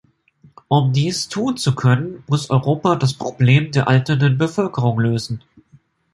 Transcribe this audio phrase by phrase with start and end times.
[0.67, 5.43] Um dies tun zu können, muss Europa das Problem der alternden Bevölkerung lösen.